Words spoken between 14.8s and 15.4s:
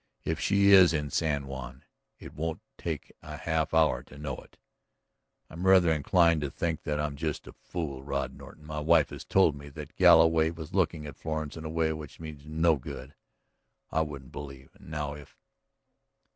now, if